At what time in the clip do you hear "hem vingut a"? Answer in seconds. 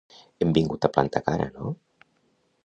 0.45-0.91